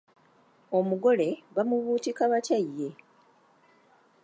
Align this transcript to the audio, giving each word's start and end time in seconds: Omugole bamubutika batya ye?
Omugole 0.77 1.29
bamubutika 1.55 2.23
batya 2.31 2.59
ye? 2.77 2.89